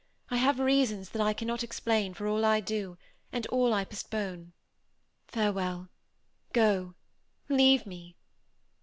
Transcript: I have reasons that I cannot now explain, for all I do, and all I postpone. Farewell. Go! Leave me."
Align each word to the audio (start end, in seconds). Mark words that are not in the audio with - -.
I 0.31 0.37
have 0.37 0.57
reasons 0.57 1.09
that 1.11 1.21
I 1.21 1.31
cannot 1.31 1.59
now 1.61 1.65
explain, 1.65 2.15
for 2.15 2.25
all 2.25 2.43
I 2.43 2.59
do, 2.59 2.97
and 3.31 3.45
all 3.51 3.71
I 3.71 3.85
postpone. 3.85 4.53
Farewell. 5.27 5.89
Go! 6.53 6.95
Leave 7.49 7.85
me." 7.85 8.15